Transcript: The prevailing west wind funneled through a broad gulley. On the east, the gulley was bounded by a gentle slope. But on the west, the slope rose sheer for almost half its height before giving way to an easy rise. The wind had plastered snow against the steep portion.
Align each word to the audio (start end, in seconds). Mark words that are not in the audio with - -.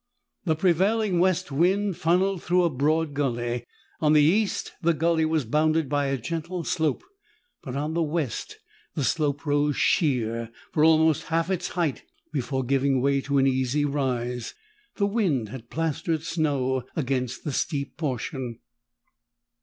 The 0.45 0.55
prevailing 0.55 1.19
west 1.19 1.51
wind 1.51 1.95
funneled 1.95 2.41
through 2.41 2.63
a 2.63 2.71
broad 2.71 3.13
gulley. 3.13 3.65
On 3.99 4.13
the 4.13 4.23
east, 4.23 4.71
the 4.81 4.95
gulley 4.95 5.25
was 5.25 5.45
bounded 5.45 5.87
by 5.89 6.07
a 6.07 6.17
gentle 6.17 6.63
slope. 6.63 7.03
But 7.61 7.75
on 7.75 7.93
the 7.93 8.01
west, 8.01 8.57
the 8.95 9.03
slope 9.03 9.45
rose 9.45 9.75
sheer 9.75 10.49
for 10.71 10.83
almost 10.83 11.25
half 11.25 11.51
its 11.51 11.67
height 11.77 12.01
before 12.33 12.63
giving 12.63 12.99
way 12.99 13.21
to 13.21 13.37
an 13.37 13.45
easy 13.45 13.85
rise. 13.85 14.55
The 14.95 15.05
wind 15.05 15.49
had 15.49 15.69
plastered 15.69 16.23
snow 16.23 16.83
against 16.95 17.43
the 17.43 17.51
steep 17.53 17.95
portion. 17.95 18.57